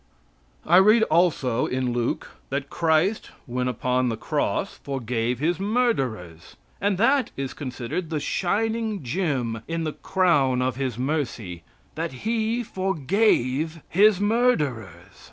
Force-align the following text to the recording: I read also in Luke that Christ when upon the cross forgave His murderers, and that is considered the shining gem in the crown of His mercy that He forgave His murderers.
I 0.65 0.77
read 0.77 1.03
also 1.11 1.67
in 1.67 1.93
Luke 1.93 2.31
that 2.49 2.71
Christ 2.71 3.29
when 3.45 3.67
upon 3.67 4.09
the 4.09 4.17
cross 4.17 4.79
forgave 4.79 5.37
His 5.37 5.59
murderers, 5.59 6.55
and 6.81 6.97
that 6.97 7.29
is 7.37 7.53
considered 7.53 8.09
the 8.09 8.19
shining 8.19 9.03
gem 9.03 9.61
in 9.67 9.83
the 9.83 9.93
crown 9.93 10.59
of 10.59 10.75
His 10.75 10.97
mercy 10.97 11.61
that 11.93 12.21
He 12.25 12.63
forgave 12.63 13.83
His 13.89 14.19
murderers. 14.19 15.17